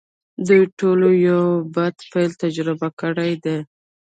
[0.47, 1.43] دوی ټولو یو
[1.75, 3.57] بد پیل تجربه کړی دی